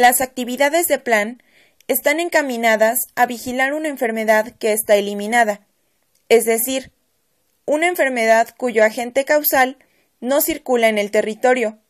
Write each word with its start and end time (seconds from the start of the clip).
Las 0.00 0.22
actividades 0.22 0.88
de 0.88 0.98
plan 0.98 1.42
están 1.86 2.20
encaminadas 2.20 3.08
a 3.16 3.26
vigilar 3.26 3.74
una 3.74 3.88
enfermedad 3.88 4.54
que 4.58 4.72
está 4.72 4.96
eliminada, 4.96 5.66
es 6.30 6.46
decir, 6.46 6.90
una 7.66 7.86
enfermedad 7.86 8.48
cuyo 8.56 8.82
agente 8.82 9.26
causal 9.26 9.76
no 10.18 10.40
circula 10.40 10.88
en 10.88 10.96
el 10.96 11.10
territorio. 11.10 11.80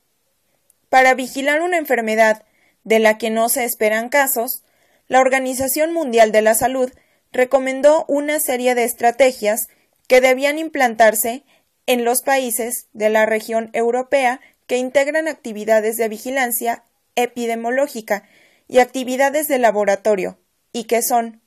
Para 0.89 1.15
vigilar 1.15 1.63
una 1.63 1.79
enfermedad 1.79 2.45
de 2.83 2.99
la 2.99 3.17
que 3.17 3.31
no 3.31 3.49
se 3.49 3.63
esperan 3.63 4.09
casos, 4.09 4.65
la 5.07 5.21
Organización 5.21 5.93
Mundial 5.93 6.33
de 6.33 6.43
la 6.43 6.57
Salud 6.57 6.91
recomendó 7.31 8.07
una 8.09 8.41
serie 8.41 8.75
de 8.75 8.83
estrategias 8.83 9.69
que 10.09 10.21
debían 10.21 10.59
implantarse 10.59 11.45
en 11.87 12.05
los 12.05 12.23
países 12.23 12.89
de 12.93 13.09
la 13.09 13.25
región 13.25 13.71
europea 13.73 14.41
que 14.67 14.79
integran 14.79 15.29
actividades 15.29 15.97
de 15.97 16.09
vigilancia 16.09 16.83
epidemiológica 17.23 18.29
y 18.69 18.79
actividades 18.79 19.49
de 19.49 19.59
laboratorio, 19.59 20.39
y 20.73 20.85
que 20.85 21.03
son 21.03 21.41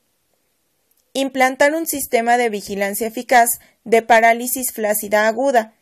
implantar 1.14 1.74
un 1.76 1.86
sistema 1.86 2.38
de 2.38 2.50
vigilancia 2.50 3.08
eficaz 3.08 3.60
de 3.84 4.02
parálisis 4.02 4.72
flácida 4.72 5.28
aguda 5.28 5.74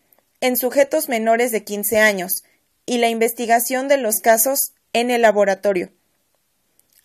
en 0.41 0.57
sujetos 0.57 1.07
menores 1.07 1.51
de 1.51 1.63
15 1.63 1.99
años 1.99 2.43
y 2.85 2.97
la 2.97 3.09
investigación 3.09 3.87
de 3.87 3.97
los 3.97 4.19
casos 4.19 4.73
en 4.93 5.11
el 5.11 5.21
laboratorio. 5.21 5.91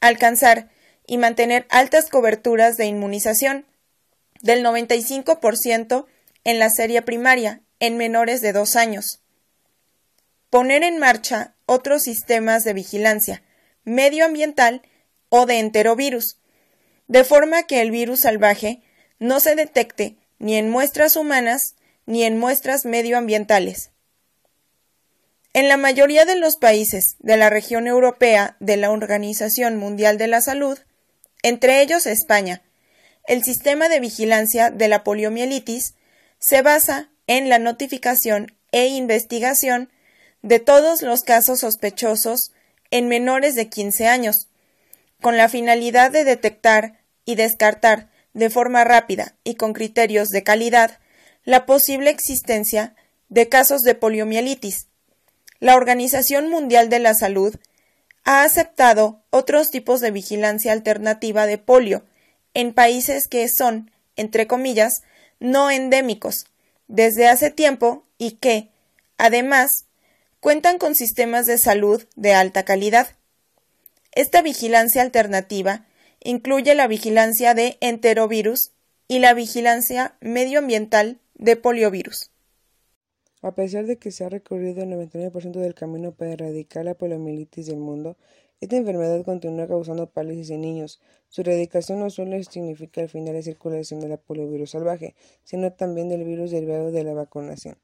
Alcanzar 0.01 0.69
y 1.07 1.19
mantener 1.19 1.67
altas 1.71 2.11
coberturas 2.11 2.77
de 2.77 2.87
inmunización 2.87 3.65
del 4.43 4.65
95% 4.65 6.07
en 6.45 6.59
la 6.59 6.71
serie 6.71 7.03
primaria 7.03 7.61
en 7.81 7.97
menores 7.97 8.41
de 8.41 8.53
dos 8.53 8.77
años. 8.77 9.21
Poner 10.51 10.83
en 10.83 10.99
marcha 10.99 11.56
otros 11.67 12.03
sistemas 12.03 12.65
de 12.65 12.73
vigilancia 12.73 13.43
medioambiental 13.85 14.83
o 15.29 15.47
de 15.47 15.59
enterovirus, 15.59 16.39
de 17.09 17.25
forma 17.25 17.65
que 17.65 17.81
el 17.81 17.91
virus 17.91 18.21
salvaje 18.21 18.83
no 19.19 19.41
se 19.41 19.55
detecte 19.55 20.17
ni 20.39 20.57
en 20.57 20.71
muestras 20.71 21.17
humanas 21.17 21.77
ni 22.05 22.25
en 22.25 22.39
muestras 22.39 22.85
medioambientales. 22.85 23.91
En 25.53 25.69
la 25.69 25.77
mayoría 25.77 26.25
de 26.25 26.37
los 26.37 26.57
países 26.57 27.17
de 27.19 27.37
la 27.37 27.49
región 27.49 27.87
europea 27.87 28.57
de 28.61 28.77
la 28.77 28.91
Organización 28.91 29.77
Mundial 29.77 30.19
de 30.19 30.27
la 30.27 30.41
Salud, 30.41 30.79
entre 31.43 31.81
ellos 31.81 32.07
España, 32.07 32.63
el 33.27 33.43
sistema 33.43 33.89
de 33.89 34.01
vigilancia 34.01 34.71
de 34.71 34.89
la 34.89 35.03
poliomielitis 35.03 35.95
se 36.39 36.63
basa 36.63 37.11
en 37.27 37.49
la 37.49 37.59
notificación 37.59 38.55
e 38.71 38.87
investigación 38.89 39.91
de 40.47 40.61
todos 40.61 41.03
los 41.03 41.25
casos 41.25 41.59
sospechosos 41.59 42.53
en 42.93 43.09
menores 43.09 43.57
de 43.57 43.69
15 43.69 44.07
años, 44.07 44.47
con 45.21 45.37
la 45.37 45.49
finalidad 45.49 46.13
de 46.13 46.23
detectar 46.23 47.01
y 47.25 47.35
descartar 47.35 48.11
de 48.33 48.49
forma 48.49 48.85
rápida 48.85 49.35
y 49.43 49.57
con 49.57 49.73
criterios 49.73 50.29
de 50.29 50.45
calidad 50.45 51.01
la 51.45 51.67
posible 51.67 52.11
existencia 52.11 52.95
de 53.29 53.49
casos 53.49 53.83
de 53.83 53.97
poliomielitis. 53.97 54.87
La 55.59 55.75
Organización 55.75 56.49
Mundial 56.49 56.91
de 56.91 57.01
la 57.01 57.15
Salud 57.15 57.57
ha 58.23 58.45
aceptado 58.45 59.25
otros 59.31 59.73
tipos 59.73 60.01
de 60.01 60.13
vigilancia 60.13 60.71
alternativa 60.71 61.47
de 61.47 61.59
polio 61.59 62.05
en 62.55 62.73
países 62.73 63.27
que 63.27 63.49
son, 63.49 63.91
entre 64.15 64.47
comillas, 64.47 65.03
no 65.41 65.73
endémicos 65.73 66.47
desde 66.87 67.27
hace 67.27 67.51
tiempo 67.51 68.05
y 68.17 68.33
que, 68.33 68.71
además, 69.19 69.86
cuentan 70.41 70.79
con 70.79 70.95
sistemas 70.95 71.47
de 71.47 71.59
salud 71.59 72.05
de 72.17 72.35
alta 72.35 72.65
calidad. 72.65 73.09
Esta 74.13 74.43
vigilancia 74.43 75.03
alternativa 75.03 75.87
incluye 76.21 76.75
la 76.75 76.87
vigilancia 76.87 77.55
de 77.55 77.77
enterovirus 77.81 78.73
y 79.09 79.19
la 79.19 79.35
vigilancia 79.35 80.17
medioambiental 80.21 81.21
de 81.35 81.57
poliovirus. 81.57 82.31
A 83.43 83.55
pesar 83.55 83.87
de 83.87 83.99
que 83.99 84.11
se 84.11 84.25
ha 84.25 84.29
recorrido 84.29 84.83
el 84.83 84.91
99% 84.91 85.53
del 85.53 85.75
camino 85.75 86.13
para 86.13 86.33
erradicar 86.33 86.85
la 86.85 86.95
poliomielitis 86.95 87.67
del 87.67 87.79
mundo, 87.79 88.17
esta 88.61 88.77
enfermedad 88.77 89.23
continúa 89.25 89.69
causando 89.69 90.09
parálisis 90.09 90.51
en 90.51 90.63
niños. 90.63 91.01
Su 91.29 91.43
erradicación 91.43 92.01
no 92.01 92.09
solo 92.09 92.43
significa 92.43 93.03
el 93.03 93.11
fin 93.11 93.27
de 93.27 93.35
la 93.35 93.43
circulación 93.43 94.01
de 94.01 94.09
la 94.09 94.17
poliovirus 94.17 94.71
salvaje, 94.71 95.15
sino 95.45 95.73
también 95.73 96.09
del 96.09 96.25
virus 96.25 96.51
derivado 96.51 96.91
de 96.91 97.05
la 97.05 97.13
vacunación. 97.13 97.77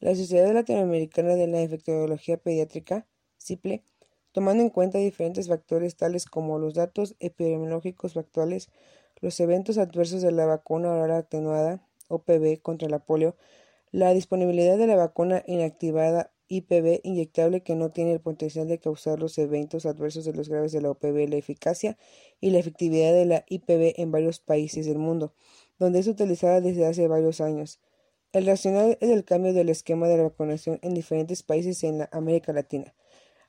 La 0.00 0.14
Sociedad 0.14 0.50
Latinoamericana 0.54 1.36
de 1.36 1.46
la 1.46 1.60
Infectología 1.60 2.38
Pediátrica, 2.38 3.06
CIPLE, 3.38 3.84
tomando 4.32 4.62
en 4.62 4.70
cuenta 4.70 4.96
diferentes 4.96 5.48
factores 5.48 5.94
tales 5.94 6.24
como 6.24 6.58
los 6.58 6.72
datos 6.72 7.16
epidemiológicos 7.20 8.16
actuales, 8.16 8.70
los 9.20 9.38
eventos 9.40 9.76
adversos 9.76 10.22
de 10.22 10.32
la 10.32 10.46
vacuna 10.46 10.90
oral 10.90 11.10
atenuada, 11.10 11.86
OPV, 12.08 12.62
contra 12.62 12.88
la 12.88 13.00
polio, 13.00 13.36
la 13.92 14.14
disponibilidad 14.14 14.78
de 14.78 14.86
la 14.86 14.96
vacuna 14.96 15.42
inactivada 15.46 16.32
IPV 16.48 17.00
inyectable 17.04 17.62
que 17.62 17.74
no 17.74 17.90
tiene 17.90 18.12
el 18.12 18.20
potencial 18.20 18.68
de 18.68 18.78
causar 18.78 19.20
los 19.20 19.36
eventos 19.36 19.84
adversos 19.84 20.24
de 20.24 20.32
los 20.32 20.48
graves 20.48 20.72
de 20.72 20.80
la 20.80 20.92
OPV, 20.92 21.28
la 21.28 21.36
eficacia 21.36 21.98
y 22.40 22.52
la 22.52 22.58
efectividad 22.58 23.12
de 23.12 23.26
la 23.26 23.44
IPV 23.50 24.00
en 24.00 24.12
varios 24.12 24.40
países 24.40 24.86
del 24.86 24.98
mundo, 24.98 25.34
donde 25.78 25.98
es 25.98 26.08
utilizada 26.08 26.62
desde 26.62 26.86
hace 26.86 27.06
varios 27.06 27.42
años, 27.42 27.80
el 28.32 28.46
racional 28.46 28.96
es 29.00 29.10
el 29.10 29.24
cambio 29.24 29.52
del 29.52 29.68
esquema 29.68 30.06
de 30.06 30.16
la 30.16 30.22
vacunación 30.24 30.78
en 30.82 30.94
diferentes 30.94 31.42
países 31.42 31.82
en 31.82 31.98
la 31.98 32.08
América 32.12 32.52
Latina. 32.52 32.94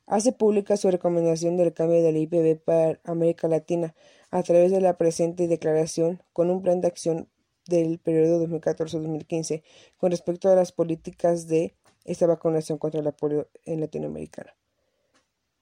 Hace 0.08 0.32
pública 0.32 0.76
su 0.76 0.90
recomendación 0.90 1.56
del 1.56 1.74
cambio 1.74 2.02
del 2.02 2.18
IPV 2.18 2.60
para 2.64 3.00
América 3.04 3.48
Latina 3.48 3.94
a 4.32 4.42
través 4.42 4.72
de 4.72 4.82
la 4.82 4.98
presente 4.98 5.48
declaración 5.48 6.24
con 6.34 6.50
un 6.50 6.64
plan 6.64 6.82
de 6.82 6.88
acción 6.88 7.30
del 7.68 8.00
periodo 8.00 8.46
2014-2015 8.48 9.62
con 9.98 10.10
respecto 10.10 10.50
a 10.50 10.56
las 10.56 10.72
políticas 10.72 11.48
de 11.48 11.76
esta 12.04 12.26
vacunación 12.26 12.80
contra 12.80 13.04
la 13.04 13.12
polio 13.12 13.50
en 13.66 13.80
Latinoamérica. 13.80 14.56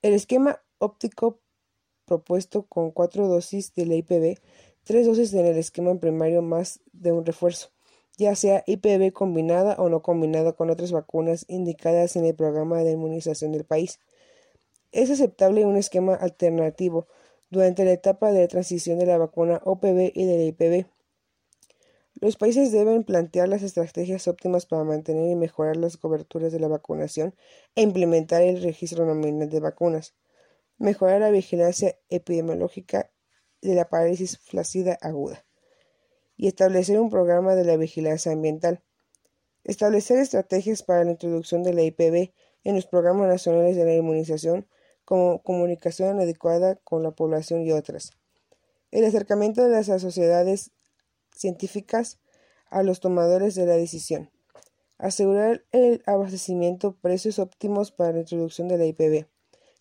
El 0.02 0.14
esquema 0.14 0.62
óptico 0.78 1.42
propuesto 2.06 2.64
con 2.64 2.92
cuatro 2.92 3.28
dosis 3.28 3.74
de 3.76 3.86
la 3.86 3.96
IPV, 3.96 4.40
tres 4.86 5.06
dosis 5.06 5.34
en 5.34 5.46
el 5.46 5.58
esquema 5.58 5.94
primario 6.00 6.42
más 6.42 6.80
de 6.94 7.12
un 7.12 7.26
refuerzo 7.26 7.72
ya 8.20 8.36
sea 8.36 8.64
IPV 8.68 9.14
combinada 9.14 9.76
o 9.80 9.88
no 9.88 10.02
combinada 10.02 10.52
con 10.52 10.70
otras 10.70 10.92
vacunas 10.92 11.46
indicadas 11.48 12.18
en 12.18 12.26
el 12.26 12.36
programa 12.36 12.84
de 12.84 12.92
inmunización 12.92 13.54
del 13.54 13.64
país. 13.64 14.00
Es 14.92 15.10
aceptable 15.10 15.66
un 15.66 15.78
esquema 15.78 16.16
alternativo 16.16 17.08
durante 17.50 17.86
la 17.86 17.94
etapa 17.94 18.34
de 18.34 18.46
transición 18.50 19.00
de 19.00 19.06
la 19.06 19.18
vacuna 19.18 19.62
OPV 19.64 20.12
y 20.14 20.26
de 20.26 20.38
la 20.38 20.44
IPV. 20.44 20.88
Los 22.16 22.36
países 22.36 22.74
deben 22.74 23.06
plantear 23.06 23.48
las 23.48 23.64
estrategias 23.64 24.28
óptimas 24.28 24.66
para 24.66 24.84
mantener 24.84 25.32
y 25.32 25.36
mejorar 25.36 25.78
las 25.78 25.96
coberturas 25.96 26.52
de 26.52 26.60
la 26.60 26.68
vacunación 26.68 27.34
e 27.76 27.84
implementar 27.84 28.42
el 28.42 28.62
registro 28.62 29.06
nominal 29.06 29.50
de 29.50 29.62
vacunas, 29.62 30.14
mejorar 30.78 31.22
la 31.22 31.32
vigilancia 31.32 31.98
epidemiológica 32.10 33.12
de 33.62 33.76
la 33.76 33.88
parálisis 33.88 34.38
flácida 34.38 34.98
aguda 35.02 35.46
y 36.40 36.48
establecer 36.48 36.98
un 37.02 37.10
programa 37.10 37.54
de 37.54 37.66
la 37.66 37.76
vigilancia 37.76 38.32
ambiental. 38.32 38.82
Establecer 39.66 40.20
estrategias 40.20 40.84
para 40.84 41.04
la 41.04 41.12
introducción 41.12 41.64
de 41.64 41.74
la 41.74 41.84
IPV 41.84 42.32
en 42.64 42.76
los 42.76 42.86
programas 42.86 43.28
nacionales 43.28 43.76
de 43.76 43.84
la 43.84 43.94
inmunización, 43.94 44.66
como 45.04 45.44
comunicación 45.44 46.18
adecuada 46.18 46.76
con 46.76 47.04
la 47.04 47.12
población 47.12 47.64
y 47.64 47.74
otras. 47.74 48.12
El 48.90 49.04
acercamiento 49.04 49.62
de 49.62 49.70
las 49.70 49.88
sociedades 49.88 50.72
científicas 51.36 52.20
a 52.70 52.84
los 52.84 53.02
tomadores 53.02 53.54
de 53.56 53.66
la 53.66 53.76
decisión. 53.76 54.32
Asegurar 54.98 55.66
el 55.74 56.02
abastecimiento, 56.06 56.96
precios 57.02 57.38
óptimos 57.38 57.92
para 57.92 58.14
la 58.14 58.20
introducción 58.20 58.70
de 58.70 58.78
la 58.78 58.86
IPV. 58.86 59.28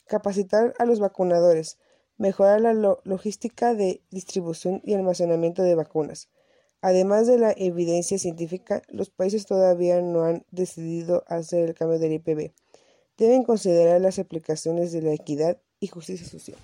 Capacitar 0.09 0.75
a 0.81 0.87
los 0.87 0.99
vacunadores. 0.99 1.79
Mejorar 2.17 2.61
la 2.61 2.75
logística 3.05 3.75
de 3.75 4.03
distribución 4.11 4.81
y 4.83 4.95
almacenamiento 4.95 5.63
de 5.63 5.77
vacunas. 5.77 6.29
Además 6.81 7.27
de 7.27 7.39
la 7.39 7.53
evidencia 7.57 8.19
científica, 8.19 8.83
los 8.89 9.11
países 9.11 9.47
todavía 9.47 10.01
no 10.01 10.25
han 10.25 10.45
decidido 10.51 11.25
hacer 11.27 11.69
el 11.69 11.75
cambio 11.75 11.99
del 11.99 12.13
IPV. 12.13 12.53
Deben 13.17 13.43
considerar 13.43 14.01
las 14.01 14.19
aplicaciones 14.19 14.93
de 14.93 15.03
la 15.03 15.13
equidad 15.13 15.59
y 15.81 15.89
justicia 15.89 16.27
social. 16.27 16.59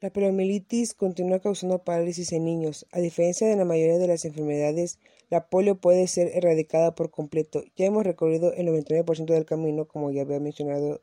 La 0.00 0.10
poliomielitis 0.10 0.94
continúa 0.94 1.40
causando 1.40 1.82
parálisis 1.82 2.30
en 2.30 2.44
niños. 2.44 2.86
A 2.92 3.00
diferencia 3.00 3.48
de 3.48 3.56
la 3.56 3.64
mayoría 3.64 3.98
de 3.98 4.06
las 4.06 4.24
enfermedades, 4.24 5.00
la 5.28 5.48
polio 5.48 5.74
puede 5.74 6.06
ser 6.06 6.30
erradicada 6.36 6.94
por 6.94 7.10
completo. 7.10 7.64
Ya 7.74 7.86
hemos 7.86 8.04
recorrido 8.04 8.52
el 8.52 8.68
99% 8.68 9.24
del 9.26 9.44
camino, 9.44 9.86
como 9.86 10.12
ya 10.12 10.22
había 10.22 10.38
mencionado, 10.38 11.00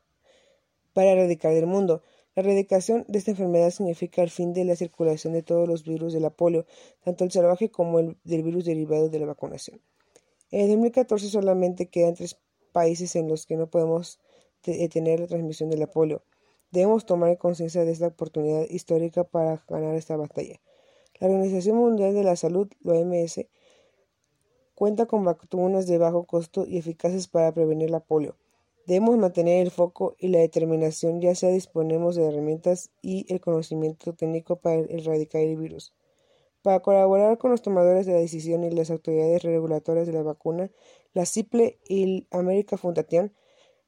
para 0.94 1.10
erradicar 1.10 1.52
del 1.52 1.66
mundo. 1.66 2.02
La 2.36 2.42
erradicación 2.42 3.06
de 3.08 3.18
esta 3.18 3.30
enfermedad 3.30 3.70
significa 3.70 4.22
el 4.22 4.28
fin 4.28 4.52
de 4.52 4.66
la 4.66 4.76
circulación 4.76 5.32
de 5.32 5.42
todos 5.42 5.66
los 5.66 5.84
virus 5.84 6.12
de 6.12 6.20
la 6.20 6.28
polio, 6.28 6.66
tanto 7.02 7.24
el 7.24 7.32
salvaje 7.32 7.70
como 7.70 7.98
el 7.98 8.18
del 8.24 8.42
virus 8.42 8.66
derivado 8.66 9.08
de 9.08 9.18
la 9.18 9.24
vacunación. 9.24 9.80
En 10.50 10.68
2014 10.68 11.30
solamente 11.30 11.88
quedan 11.88 12.12
tres 12.12 12.38
países 12.72 13.16
en 13.16 13.26
los 13.26 13.46
que 13.46 13.56
no 13.56 13.70
podemos 13.70 14.20
detener 14.62 15.20
la 15.20 15.28
transmisión 15.28 15.70
de 15.70 15.78
la 15.78 15.86
polio. 15.86 16.24
Debemos 16.72 17.06
tomar 17.06 17.38
conciencia 17.38 17.86
de 17.86 17.92
esta 17.92 18.08
oportunidad 18.08 18.66
histórica 18.68 19.24
para 19.24 19.64
ganar 19.66 19.94
esta 19.94 20.18
batalla. 20.18 20.60
La 21.18 21.28
Organización 21.28 21.78
Mundial 21.78 22.12
de 22.12 22.22
la 22.22 22.36
Salud, 22.36 22.68
la 22.80 22.92
OMS, 22.92 23.46
cuenta 24.74 25.06
con 25.06 25.24
vacunas 25.24 25.86
de 25.86 25.96
bajo 25.96 26.26
costo 26.26 26.66
y 26.66 26.76
eficaces 26.76 27.28
para 27.28 27.54
prevenir 27.54 27.88
la 27.88 28.00
polio. 28.00 28.36
Debemos 28.86 29.18
mantener 29.18 29.66
el 29.66 29.72
foco 29.72 30.14
y 30.16 30.28
la 30.28 30.38
determinación, 30.38 31.20
ya 31.20 31.34
sea 31.34 31.50
disponemos 31.50 32.14
de 32.14 32.24
herramientas 32.24 32.90
y 33.02 33.26
el 33.32 33.40
conocimiento 33.40 34.14
técnico 34.14 34.60
para 34.60 34.76
erradicar 34.76 35.42
el 35.42 35.56
virus. 35.56 35.92
Para 36.62 36.78
colaborar 36.80 37.36
con 37.36 37.50
los 37.50 37.62
tomadores 37.62 38.06
de 38.06 38.12
la 38.12 38.20
decisión 38.20 38.62
y 38.62 38.70
las 38.70 38.92
autoridades 38.92 39.42
regulatorias 39.42 40.06
de 40.06 40.12
la 40.12 40.22
vacuna, 40.22 40.70
la 41.14 41.26
CIPLE 41.26 41.80
y 41.88 42.28
América 42.30 42.76
Fundación 42.76 43.34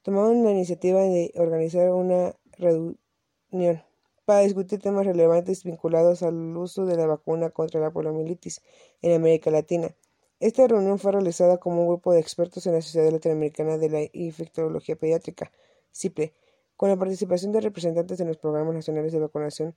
tomaron 0.02 0.42
la 0.42 0.50
iniciativa 0.50 1.00
de 1.00 1.32
organizar 1.36 1.90
una 1.90 2.34
reunión 2.56 3.82
para 4.24 4.40
discutir 4.40 4.80
temas 4.80 5.06
relevantes 5.06 5.62
vinculados 5.62 6.24
al 6.24 6.34
uso 6.56 6.86
de 6.86 6.96
la 6.96 7.06
vacuna 7.06 7.50
contra 7.50 7.80
la 7.80 7.92
poliomielitis 7.92 8.62
en 9.02 9.12
América 9.12 9.52
Latina. 9.52 9.94
Esta 10.40 10.68
reunión 10.68 11.00
fue 11.00 11.10
realizada 11.10 11.58
como 11.58 11.82
un 11.82 11.88
grupo 11.88 12.12
de 12.12 12.20
expertos 12.20 12.64
en 12.66 12.74
la 12.74 12.80
Sociedad 12.80 13.10
Latinoamericana 13.10 13.76
de 13.76 13.88
la 13.88 14.00
Infectología 14.12 14.94
Pediátrica, 14.94 15.50
CIPLE, 15.92 16.32
con 16.76 16.88
la 16.88 16.96
participación 16.96 17.50
de 17.50 17.60
representantes 17.60 18.18
de 18.18 18.24
los 18.24 18.36
programas 18.36 18.72
nacionales 18.72 19.12
de 19.12 19.18
vacunación 19.18 19.74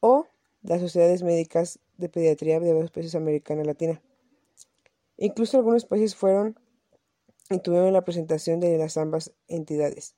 o 0.00 0.26
las 0.62 0.80
sociedades 0.80 1.22
médicas 1.22 1.78
de 1.98 2.08
pediatría 2.08 2.58
de 2.58 2.72
varios 2.72 2.90
países 2.90 3.14
América 3.14 3.54
Latina. 3.54 4.00
Incluso 5.18 5.58
algunos 5.58 5.84
países 5.84 6.16
fueron 6.16 6.58
y 7.50 7.58
tuvieron 7.58 7.92
la 7.92 8.02
presentación 8.02 8.60
de 8.60 8.78
las 8.78 8.96
ambas 8.96 9.32
entidades. 9.46 10.16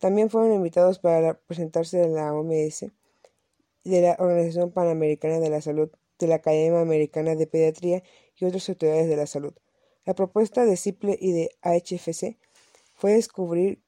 También 0.00 0.30
fueron 0.30 0.52
invitados 0.52 0.98
para 0.98 1.34
presentarse 1.34 1.98
de 1.98 2.08
la 2.08 2.34
OMS, 2.34 2.86
de 3.84 4.00
la 4.00 4.16
Organización 4.18 4.72
Panamericana 4.72 5.38
de 5.38 5.50
la 5.50 5.60
Salud, 5.60 5.90
de 6.18 6.26
la 6.26 6.36
Academia 6.36 6.80
Americana 6.80 7.34
de 7.34 7.46
Pediatría 7.46 8.02
y 8.36 8.44
otras 8.44 8.68
autoridades 8.68 9.08
de 9.08 9.16
la 9.16 9.26
salud. 9.26 9.54
La 10.04 10.14
propuesta 10.14 10.64
de 10.64 10.76
CIPLE 10.76 11.16
y 11.20 11.32
de 11.32 11.50
AHFC 11.62 12.38
fue 12.94 13.14
descubrir 13.14 13.82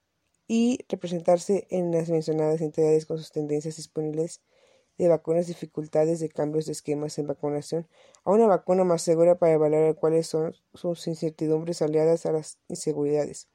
y 0.49 0.78
representarse 0.88 1.67
en 1.70 1.93
las 1.93 2.08
mencionadas 2.08 2.61
entidades 2.61 3.06
con 3.06 3.19
sus 3.19 3.31
tendencias 3.32 3.76
disponibles 3.76 4.40
de 4.99 5.08
vacunas, 5.08 5.46
dificultades 5.46 6.20
de 6.20 6.28
cambios 6.28 6.67
de 6.67 6.73
esquemas 6.73 7.19
en 7.19 7.26
vacunación, 7.26 7.87
a 8.25 8.31
una 8.31 8.46
vacuna 8.46 8.84
más 8.84 9.02
segura 9.02 9.38
para 9.38 9.52
evaluar 9.52 9.94
cuáles 9.96 10.26
son 10.26 10.55
sus 10.75 11.06
incertidumbres 11.06 11.82
aliadas 11.82 12.25
a 12.26 12.32
las 12.32 12.58
inseguridades. 12.69 13.49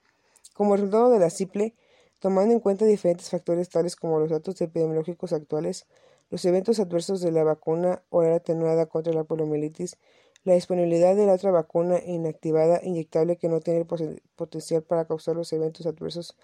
Como 0.54 0.76
resultado 0.76 1.10
de 1.10 1.20
la 1.20 1.30
CIPLE, 1.30 1.76
tomando 2.20 2.54
en 2.54 2.60
cuenta 2.60 2.86
diferentes 2.86 3.30
factores 3.30 3.70
tales 3.70 3.96
como 3.96 4.20
los 4.20 4.30
datos 4.30 4.62
epidemiológicos 4.62 5.34
actuales, 5.34 5.88
los 6.32 6.44
eventos 6.46 6.80
adversos 6.80 7.22
de 7.22 7.32
la 7.32 7.44
vacuna 7.44 8.02
oral 8.10 8.34
atenuada 8.34 8.88
contra 8.88 9.14
la 9.14 9.24
poliomielitis 9.24 9.98
la 10.44 10.54
disponibilidad 10.54 11.16
de 11.16 11.26
la 11.26 11.34
otra 11.34 11.52
vacuna 11.52 12.00
inactivada 12.04 12.82
inyectable 12.84 13.38
que 13.38 13.48
no 13.48 13.60
tiene 13.60 13.82
el 13.82 14.22
potencial 14.36 14.82
para 14.82 15.06
causar 15.06 15.36
los 15.36 15.54
eventos 15.54 15.86
adversos 15.86 16.36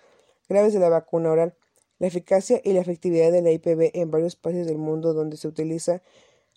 graves 0.48 0.74
de 0.74 0.80
la 0.80 0.90
vacuna 0.90 1.32
oral, 1.32 1.56
la 2.00 2.08
eficacia 2.08 2.62
y 2.64 2.74
la 2.74 2.82
efectividad 2.82 3.32
de 3.32 3.42
la 3.42 3.52
IPV 3.52 3.92
en 3.96 4.12
varios 4.12 4.36
países 4.36 4.68
del 4.68 4.78
mundo 4.78 5.14
donde 5.14 5.36
se 5.36 5.48
utiliza 5.48 6.04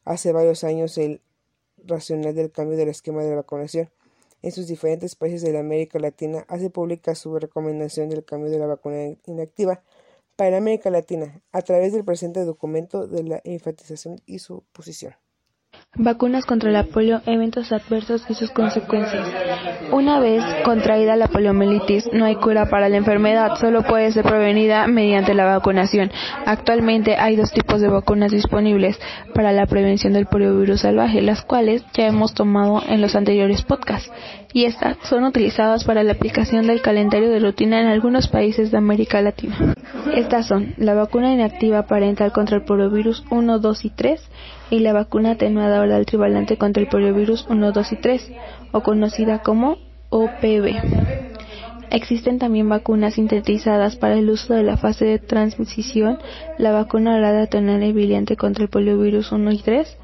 hace 0.04 0.32
varios 0.32 0.64
años 0.64 0.98
el 0.98 1.22
racional 1.78 2.34
del 2.34 2.52
cambio 2.52 2.76
del 2.76 2.88
esquema 2.88 3.22
de 3.22 3.30
la 3.30 3.36
vacunación. 3.36 3.90
En 4.42 4.52
sus 4.52 4.66
diferentes 4.66 5.16
países 5.16 5.42
de 5.42 5.58
América 5.58 5.98
Latina 5.98 6.44
hace 6.48 6.68
pública 6.68 7.14
su 7.14 7.38
recomendación 7.38 8.10
del 8.10 8.24
cambio 8.24 8.50
de 8.50 8.58
la 8.58 8.66
vacuna 8.66 9.16
inactiva 9.26 9.82
para 10.40 10.56
América 10.56 10.88
Latina 10.88 11.42
a 11.52 11.60
través 11.60 11.92
del 11.92 12.02
presente 12.02 12.46
documento 12.46 13.06
de 13.06 13.24
la 13.24 13.40
enfatización 13.44 14.22
y 14.24 14.38
su 14.38 14.64
posición. 14.72 15.12
Vacunas 15.96 16.46
contra 16.46 16.70
la 16.70 16.84
polio, 16.84 17.20
eventos 17.26 17.70
adversos 17.72 18.24
y 18.26 18.34
sus 18.34 18.50
consecuencias. 18.50 19.28
Una 19.92 20.18
vez 20.18 20.42
contraída 20.64 21.14
la 21.16 21.28
poliomielitis, 21.28 22.08
no 22.14 22.24
hay 22.24 22.36
cura 22.36 22.70
para 22.70 22.88
la 22.88 22.96
enfermedad, 22.96 23.56
solo 23.60 23.82
puede 23.82 24.12
ser 24.12 24.24
prevenida 24.24 24.86
mediante 24.86 25.34
la 25.34 25.44
vacunación. 25.44 26.10
Actualmente 26.46 27.16
hay 27.16 27.36
dos 27.36 27.52
tipos 27.52 27.82
de 27.82 27.88
vacunas 27.88 28.32
disponibles 28.32 28.98
para 29.34 29.52
la 29.52 29.66
prevención 29.66 30.14
del 30.14 30.24
poliovirus 30.24 30.80
salvaje, 30.80 31.20
las 31.20 31.42
cuales 31.42 31.84
ya 31.92 32.06
hemos 32.06 32.32
tomado 32.32 32.82
en 32.88 33.02
los 33.02 33.14
anteriores 33.14 33.62
podcasts, 33.62 34.10
y 34.54 34.64
estas 34.64 34.96
son 35.02 35.24
utilizadas 35.24 35.84
para 35.84 36.02
la 36.02 36.12
aplicación 36.12 36.66
del 36.66 36.80
calendario 36.80 37.28
de 37.28 37.40
rutina 37.40 37.80
en 37.80 37.88
algunos 37.88 38.28
países 38.28 38.70
de 38.70 38.78
América 38.78 39.20
Latina. 39.20 39.74
Estas 40.14 40.46
son 40.46 40.74
la 40.76 40.94
vacuna 40.94 41.32
inactiva 41.32 41.86
parental 41.86 42.32
contra 42.32 42.56
el 42.56 42.64
poliovirus 42.64 43.24
1, 43.30 43.58
2 43.58 43.84
y 43.84 43.90
3 43.90 44.20
y 44.70 44.80
la 44.80 44.92
vacuna 44.92 45.32
atenuada 45.32 45.80
oral 45.80 46.04
trivalente 46.04 46.56
contra 46.56 46.82
el 46.82 46.88
poliovirus 46.88 47.46
1, 47.48 47.72
2 47.72 47.92
y 47.92 47.96
3, 47.96 48.32
o 48.72 48.82
conocida 48.82 49.40
como 49.40 49.78
OPV. 50.10 50.74
Existen 51.90 52.38
también 52.38 52.68
vacunas 52.68 53.14
sintetizadas 53.14 53.96
para 53.96 54.14
el 54.14 54.30
uso 54.30 54.54
de 54.54 54.62
la 54.62 54.76
fase 54.76 55.04
de 55.04 55.18
transición, 55.18 56.18
la 56.58 56.72
vacuna 56.72 57.16
oral 57.16 57.38
atenuada 57.38 57.84
y 57.84 57.92
biliante 57.92 58.36
contra 58.36 58.64
el 58.64 58.70
poliovirus 58.70 59.32
1 59.32 59.52
y 59.52 59.58
3 59.58 59.96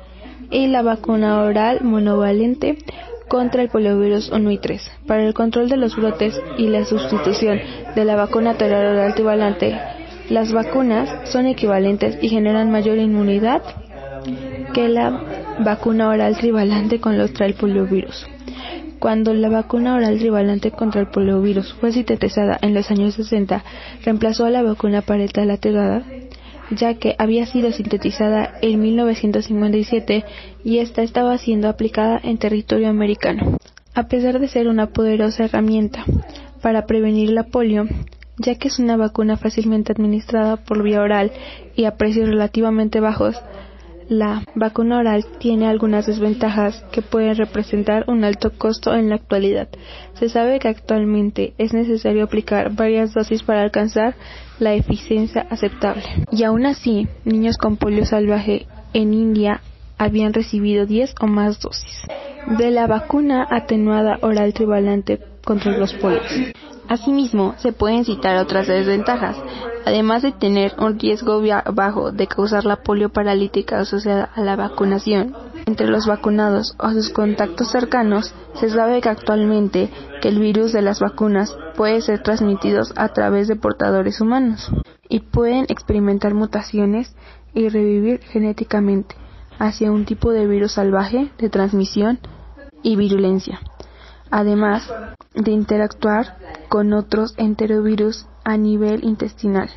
y 0.51 0.67
la 0.69 0.83
vacuna 0.83 1.43
oral 1.43 1.83
monovalente 1.83 2.79
contra 3.29 3.63
el 3.63 3.69
poliovirus 3.69 4.31
1 4.31 4.51
y 4.51 4.59
3. 4.59 4.91
Para 5.07 5.25
el 5.25 5.35
control 5.35 5.69
de 5.69 5.77
los 5.77 5.97
brotes 5.97 6.41
y 6.59 6.69
la 6.69 6.85
sustitución 6.85 7.61
de 7.95 8.05
la 8.05 8.17
vacuna 8.17 8.57
oral 8.59 9.15
trivalente, 9.15 9.79
las 10.29 10.53
vacunas 10.53 11.31
son 11.31 11.47
equivalentes 11.47 12.19
y 12.21 12.29
generan 12.29 12.71
mayor 12.71 12.99
inmunidad 12.99 13.63
que 14.75 14.89
la 14.89 15.57
vacuna 15.61 16.09
oral 16.09 16.37
trivalente 16.37 17.01
contra 17.01 17.47
el 17.47 17.55
poliovirus. 17.55 18.27
Cuando 18.99 19.35
la 19.35 19.49
vacuna 19.49 19.95
oral 19.95 20.19
trivalente 20.19 20.71
contra 20.71 21.03
el 21.03 21.09
poliovirus 21.09 21.75
fue 21.75 21.93
sintetizada 21.93 22.59
en 22.63 22.75
los 22.75 22.91
años 22.91 23.15
60, 23.15 23.63
reemplazó 24.05 24.47
a 24.47 24.51
la 24.51 24.63
vacuna 24.63 25.03
parental 25.03 25.51
atenuada, 25.51 26.03
ya 26.71 26.95
que 26.95 27.15
había 27.19 27.47
sido 27.47 27.71
sintetizada 27.71 28.55
en 28.63 28.81
1957 28.81 30.25
y 30.65 30.79
esta 30.79 31.03
estaba 31.03 31.39
siendo 31.39 31.69
aplicada 31.69 32.19
en 32.23 32.39
territorio 32.39 32.89
americano. 32.89 33.59
A 33.95 34.09
pesar 34.09 34.41
de 34.41 34.49
ser 34.49 34.67
una 34.67 34.89
poderosa 34.89 35.45
herramienta 35.45 36.05
para 36.61 36.87
prevenir 36.87 37.31
la 37.31 37.45
polio, 37.45 37.87
ya 38.39 38.57
que 38.57 38.69
es 38.69 38.79
una 38.79 38.97
vacuna 38.97 39.37
fácilmente 39.37 39.93
administrada 39.93 40.57
por 40.57 40.83
vía 40.83 41.01
oral 41.01 41.33
y 41.75 41.85
a 41.85 41.97
precios 41.97 42.29
relativamente 42.29 43.01
bajos, 43.01 43.37
la 44.09 44.45
vacuna 44.55 44.99
oral 44.99 45.27
tiene 45.39 45.67
algunas 45.67 46.07
desventajas 46.07 46.85
que 46.93 47.03
pueden 47.03 47.37
representar 47.37 48.05
un 48.07 48.23
alto 48.23 48.53
costo 48.57 48.95
en 48.95 49.09
la 49.09 49.17
actualidad. 49.17 49.69
Se 50.15 50.29
sabe 50.29 50.61
que 50.61 50.69
actualmente 50.69 51.55
es 51.59 51.73
necesario 51.73 52.25
aplicar 52.25 52.73
varias 52.73 53.13
dosis 53.15 53.43
para 53.43 53.63
alcanzar 53.63 54.15
la 54.61 54.75
eficiencia 54.75 55.47
aceptable. 55.51 56.05
Y 56.31 56.45
aún 56.45 56.67
así, 56.67 57.09
niños 57.25 57.59
con 57.59 57.77
polio 57.77 58.05
salvaje 58.05 58.67
en 58.93 59.13
India 59.13 59.61
habían 59.99 60.33
recibido 60.33 60.87
10 60.87 61.15
o 61.21 61.27
más 61.27 61.59
dosis 61.61 62.03
de 62.59 62.71
la 62.71 62.87
vacuna 62.87 63.47
atenuada 63.51 64.19
oral 64.23 64.53
trivalente 64.53 65.19
contra 65.45 65.77
los 65.77 65.95
polios. 65.95 66.31
Asimismo, 66.89 67.55
se 67.59 67.73
pueden 67.73 68.05
citar 68.05 68.37
otras 68.37 68.69
desventajas, 68.69 69.37
además 69.85 70.23
de 70.23 70.31
tener 70.31 70.75
un 70.79 70.99
riesgo 70.99 71.43
bajo 71.73 72.13
de 72.13 72.29
causar 72.29 72.65
la 72.65 72.77
polio 72.77 73.09
paralítica 73.09 73.81
asociada 73.81 74.31
a 74.35 74.41
la 74.43 74.55
vacunación. 74.55 75.35
Entre 75.67 75.89
los 75.89 76.07
vacunados 76.07 76.77
o 76.79 76.91
sus 76.93 77.11
contactos 77.11 77.73
cercanos, 77.73 78.33
se 78.55 78.71
sabe 78.71 79.01
que 79.01 79.09
actualmente 79.09 79.91
que 80.23 80.29
el 80.29 80.39
virus 80.39 80.73
de 80.73 80.83
las 80.83 81.01
vacunas 81.01 81.57
puede 81.77 82.01
ser 82.03 82.23
transmitido 82.23 82.83
a 82.95 83.09
través 83.09 83.49
de 83.49 83.57
portadores 83.57 84.21
humanos 84.21 84.71
y 85.09 85.21
pueden 85.21 85.67
experimentar 85.69 86.35
mutaciones 86.35 87.17
y 87.53 87.69
revivir 87.69 88.21
genéticamente 88.21 89.17
hacia 89.59 89.91
un 89.91 90.05
tipo 90.05 90.31
de 90.31 90.47
virus 90.47 90.73
salvaje 90.73 91.33
de 91.39 91.49
transmisión 91.49 92.21
y 92.83 92.95
virulencia 92.95 93.61
además 94.31 94.89
de 95.35 95.51
interactuar 95.51 96.37
con 96.69 96.93
otros 96.93 97.35
enterovirus 97.37 98.27
a 98.45 98.57
nivel 98.57 99.05
intestinal. 99.05 99.71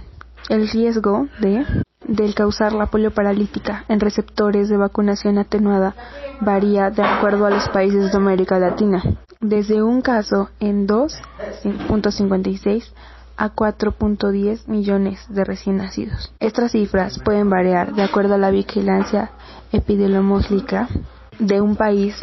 El 0.50 0.70
riesgo 0.70 1.28
de 1.40 1.66
del 2.10 2.34
causar 2.34 2.74
la 2.74 2.88
polio 2.88 3.12
paralítica 3.12 3.86
en 3.88 4.00
receptores 4.00 4.68
de 4.68 4.78
vacunación 4.78 5.38
atenuada 5.38 5.96
varía 6.42 6.90
de 6.90 7.04
acuerdo 7.04 7.46
a 7.46 7.52
los 7.52 7.70
países 7.70 8.12
de 8.12 8.18
América 8.18 8.58
Latina, 8.58 9.04
desde 9.40 9.84
un 9.84 10.02
caso 10.02 10.50
en 10.60 10.88
2.56 10.88 12.92
a 13.38 13.54
4.10 13.54 14.68
millones 14.68 15.24
de 15.30 15.46
recién 15.46 15.78
nacidos. 15.78 16.34
Estas 16.40 16.72
cifras 16.72 17.20
pueden 17.20 17.50
variar 17.50 17.94
de 17.94 18.04
acuerdo 18.04 18.34
a 18.34 18.40
la 18.40 18.52
vigilancia 18.52 19.32
epidemiológica 19.72 20.90
de 21.38 21.62
un 21.62 21.76
país 21.76 22.16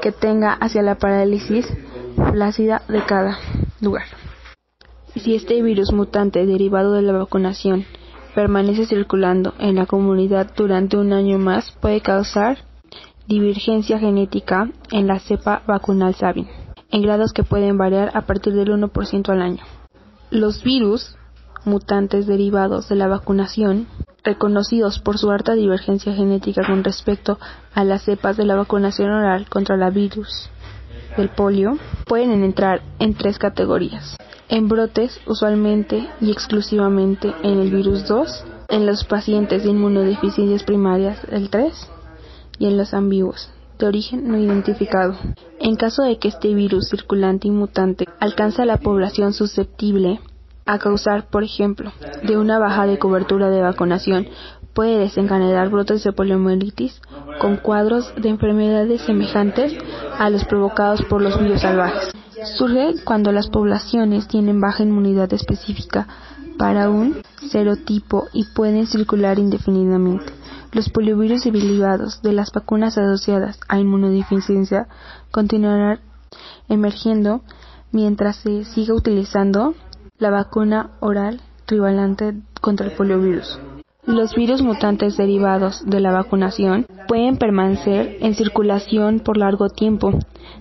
que 0.00 0.12
tenga 0.12 0.52
hacia 0.52 0.82
la 0.82 0.96
parálisis 0.96 1.66
flácida 2.30 2.82
de 2.88 3.02
cada 3.04 3.38
lugar. 3.80 4.06
Si 5.14 5.34
este 5.34 5.62
virus 5.62 5.92
mutante 5.92 6.46
derivado 6.46 6.92
de 6.92 7.02
la 7.02 7.12
vacunación 7.12 7.84
permanece 8.34 8.86
circulando 8.86 9.54
en 9.58 9.74
la 9.74 9.86
comunidad 9.86 10.52
durante 10.56 10.96
un 10.96 11.12
año 11.12 11.38
más, 11.38 11.72
puede 11.80 12.00
causar 12.00 12.58
divergencia 13.26 13.98
genética 13.98 14.70
en 14.90 15.06
la 15.06 15.18
cepa 15.18 15.62
vacunal 15.66 16.14
Sabin, 16.14 16.48
en 16.90 17.02
grados 17.02 17.32
que 17.32 17.42
pueden 17.42 17.76
variar 17.76 18.10
a 18.14 18.22
partir 18.22 18.54
del 18.54 18.70
1% 18.70 19.28
al 19.30 19.42
año. 19.42 19.64
Los 20.30 20.62
virus 20.62 21.16
mutantes 21.64 22.26
derivados 22.26 22.88
de 22.88 22.96
la 22.96 23.08
vacunación, 23.08 23.86
reconocidos 24.24 24.98
por 24.98 25.18
su 25.18 25.30
alta 25.30 25.54
divergencia 25.54 26.12
genética 26.12 26.62
con 26.66 26.84
respecto 26.84 27.38
a 27.74 27.84
las 27.84 28.02
cepas 28.02 28.36
de 28.36 28.44
la 28.44 28.56
vacunación 28.56 29.10
oral 29.10 29.48
contra 29.48 29.76
la 29.76 29.90
virus 29.90 30.50
del 31.16 31.30
polio, 31.30 31.78
pueden 32.06 32.44
entrar 32.44 32.82
en 32.98 33.14
tres 33.14 33.38
categorías. 33.38 34.16
En 34.48 34.68
brotes, 34.68 35.20
usualmente 35.26 36.08
y 36.20 36.30
exclusivamente 36.30 37.34
en 37.42 37.58
el 37.60 37.70
virus 37.70 38.06
2, 38.06 38.44
en 38.68 38.86
los 38.86 39.04
pacientes 39.04 39.64
de 39.64 39.70
inmunodeficiencias 39.70 40.62
primarias 40.62 41.18
el 41.30 41.50
3 41.50 41.72
y 42.58 42.66
en 42.66 42.76
los 42.76 42.94
ambiguos 42.94 43.50
de 43.78 43.86
origen 43.86 44.28
no 44.28 44.38
identificado. 44.38 45.16
En 45.60 45.76
caso 45.76 46.02
de 46.02 46.18
que 46.18 46.28
este 46.28 46.54
virus 46.54 46.88
circulante 46.88 47.48
y 47.48 47.50
mutante 47.50 48.06
alcance 48.20 48.62
a 48.62 48.66
la 48.66 48.78
población 48.78 49.32
susceptible 49.32 50.20
a 50.68 50.78
causar, 50.78 51.30
por 51.30 51.44
ejemplo, 51.44 51.92
de 52.22 52.36
una 52.36 52.58
baja 52.58 52.86
de 52.86 52.98
cobertura 52.98 53.48
de 53.48 53.62
vacunación, 53.62 54.28
puede 54.74 54.98
desencadenar 54.98 55.70
brotes 55.70 56.04
de 56.04 56.12
poliomielitis 56.12 57.00
con 57.40 57.56
cuadros 57.56 58.12
de 58.16 58.28
enfermedades 58.28 59.00
semejantes 59.00 59.72
a 60.18 60.28
los 60.28 60.44
provocados 60.44 61.02
por 61.06 61.22
los 61.22 61.40
virus 61.40 61.62
salvajes. 61.62 62.12
Surge 62.58 63.02
cuando 63.04 63.32
las 63.32 63.48
poblaciones 63.48 64.28
tienen 64.28 64.60
baja 64.60 64.82
inmunidad 64.82 65.32
específica 65.32 66.06
para 66.58 66.90
un 66.90 67.22
serotipo 67.50 68.26
y 68.34 68.44
pueden 68.54 68.86
circular 68.86 69.38
indefinidamente. 69.38 70.34
Los 70.72 70.90
poliovirus 70.90 71.44
derivados 71.44 72.20
de 72.20 72.34
las 72.34 72.52
vacunas 72.52 72.98
asociadas 72.98 73.58
a 73.68 73.78
inmunodeficiencia 73.78 74.86
continuarán 75.30 76.00
emergiendo 76.68 77.40
mientras 77.90 78.36
se 78.36 78.64
siga 78.64 78.92
utilizando 78.92 79.74
la 80.18 80.30
vacuna 80.30 80.90
oral 81.00 81.40
trivalente 81.66 82.34
contra 82.60 82.86
el 82.86 82.92
poliovirus. 82.92 83.58
Los 84.04 84.34
virus 84.34 84.62
mutantes 84.62 85.18
derivados 85.18 85.84
de 85.84 86.00
la 86.00 86.12
vacunación 86.12 86.86
pueden 87.06 87.36
permanecer 87.36 88.16
en 88.20 88.34
circulación 88.34 89.20
por 89.20 89.36
largo 89.36 89.68
tiempo, 89.68 90.12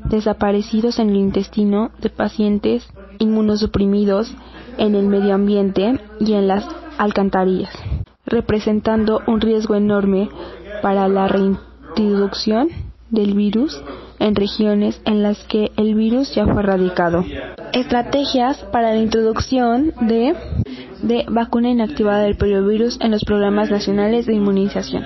desaparecidos 0.09 0.99
en 0.99 1.11
el 1.11 1.15
intestino 1.15 1.91
de 2.01 2.09
pacientes 2.09 2.87
inmunosuprimidos 3.19 4.33
en 4.77 4.95
el 4.95 5.07
medio 5.07 5.33
ambiente 5.33 5.99
y 6.19 6.33
en 6.33 6.47
las 6.47 6.67
alcantarillas, 6.97 7.73
representando 8.25 9.21
un 9.27 9.39
riesgo 9.39 9.75
enorme 9.75 10.29
para 10.81 11.07
la 11.07 11.27
reintroducción 11.27 12.67
del 13.09 13.33
virus 13.33 13.81
en 14.19 14.35
regiones 14.35 15.01
en 15.05 15.23
las 15.23 15.43
que 15.45 15.71
el 15.77 15.95
virus 15.95 16.33
ya 16.35 16.45
fue 16.45 16.61
erradicado. 16.61 17.23
Estrategias 17.73 18.57
para 18.71 18.91
la 18.91 18.99
introducción 18.99 19.93
de, 20.01 20.35
de 21.01 21.25
vacuna 21.29 21.69
inactivada 21.69 22.23
del 22.23 22.37
poliovirus 22.37 22.97
en 23.01 23.11
los 23.11 23.23
programas 23.23 23.69
nacionales 23.69 24.25
de 24.25 24.33
inmunización. 24.33 25.03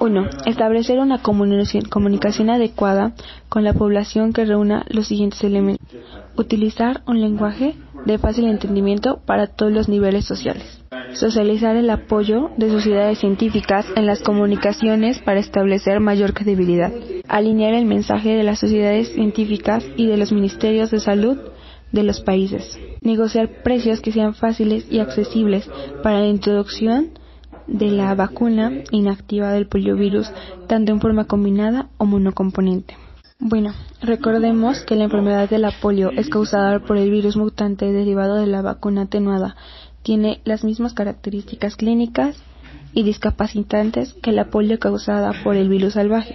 1. 0.00 0.28
Establecer 0.46 1.00
una 1.00 1.20
comunicación 1.20 2.50
adecuada 2.50 3.12
con 3.48 3.64
la 3.64 3.74
población 3.74 4.32
que 4.32 4.44
reúna 4.44 4.84
los 4.88 5.08
siguientes 5.08 5.42
elementos. 5.42 5.88
Utilizar 6.36 7.02
un 7.06 7.20
lenguaje 7.20 7.74
de 8.08 8.18
fácil 8.18 8.46
entendimiento 8.46 9.20
para 9.26 9.46
todos 9.46 9.70
los 9.70 9.88
niveles 9.88 10.24
sociales. 10.24 10.64
Socializar 11.12 11.76
el 11.76 11.90
apoyo 11.90 12.50
de 12.56 12.70
sociedades 12.70 13.18
científicas 13.18 13.86
en 13.96 14.06
las 14.06 14.22
comunicaciones 14.22 15.18
para 15.18 15.40
establecer 15.40 16.00
mayor 16.00 16.32
credibilidad, 16.32 16.90
alinear 17.28 17.74
el 17.74 17.84
mensaje 17.84 18.30
de 18.30 18.42
las 18.42 18.58
sociedades 18.58 19.12
científicas 19.12 19.84
y 19.96 20.06
de 20.06 20.16
los 20.16 20.32
ministerios 20.32 20.90
de 20.90 21.00
salud 21.00 21.38
de 21.92 22.02
los 22.02 22.20
países, 22.20 22.78
negociar 23.02 23.62
precios 23.62 24.00
que 24.00 24.12
sean 24.12 24.34
fáciles 24.34 24.86
y 24.90 25.00
accesibles 25.00 25.68
para 26.02 26.20
la 26.20 26.28
introducción 26.28 27.10
de 27.66 27.90
la 27.90 28.14
vacuna 28.14 28.72
inactiva 28.90 29.52
del 29.52 29.68
poliovirus, 29.68 30.30
tanto 30.66 30.92
en 30.92 31.00
forma 31.00 31.26
combinada 31.26 31.90
o 31.98 32.06
monocomponente. 32.06 32.96
Bueno, 33.40 33.72
recordemos 34.02 34.82
que 34.82 34.96
la 34.96 35.04
enfermedad 35.04 35.48
de 35.48 35.58
la 35.58 35.70
polio 35.70 36.10
es 36.10 36.28
causada 36.28 36.80
por 36.80 36.96
el 36.96 37.08
virus 37.08 37.36
mutante 37.36 37.92
derivado 37.92 38.34
de 38.34 38.48
la 38.48 38.62
vacuna 38.62 39.02
atenuada 39.02 39.54
tiene 40.02 40.40
las 40.44 40.64
mismas 40.64 40.92
características 40.92 41.76
clínicas 41.76 42.36
y 42.94 43.04
discapacitantes 43.04 44.14
que 44.14 44.32
la 44.32 44.46
polio 44.46 44.80
causada 44.80 45.32
por 45.44 45.54
el 45.54 45.68
virus 45.68 45.94
salvaje. 45.94 46.34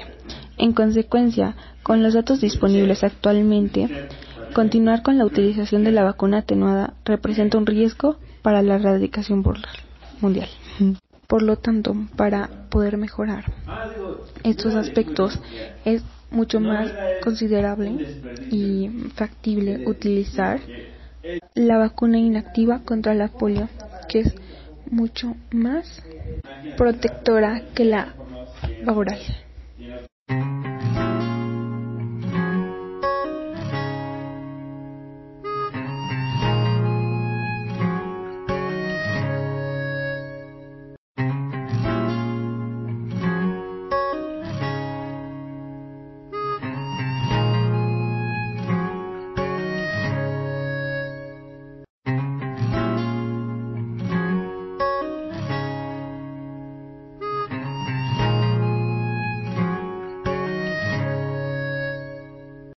En 0.58 0.72
consecuencia, 0.72 1.58
con 1.84 2.04
los 2.04 2.14
datos 2.14 2.40
disponibles 2.40 3.04
actualmente, 3.04 4.08
continuar 4.54 5.02
con 5.02 5.18
la 5.18 5.26
utilización 5.26 5.84
de 5.84 5.92
la 5.92 6.06
vacuna 6.06 6.40
atenuada 6.40 6.94
representa 7.04 7.58
un 7.58 7.66
riesgo 7.66 8.16
para 8.42 8.62
la 8.62 8.76
erradicación 8.76 9.44
mundial. 10.22 10.48
Por 11.28 11.42
lo 11.42 11.58
tanto, 11.58 11.96
para 12.16 12.50
poder 12.70 12.96
mejorar 12.96 13.44
estos 14.44 14.76
aspectos 14.76 15.38
es 15.84 16.02
mucho 16.34 16.60
más 16.60 16.92
considerable 17.22 17.96
y 18.50 18.90
factible 19.16 19.80
utilizar 19.86 20.60
la 21.56 21.78
vacuna 21.78 22.18
inactiva 22.18 22.80
contra 22.80 23.14
la 23.14 23.28
polio, 23.30 23.70
que 24.08 24.22
es 24.22 24.36
mucho 24.90 25.36
más 25.52 26.02
protectora 26.76 27.62
que 27.74 27.86
la 27.86 28.16
oral. 28.86 29.20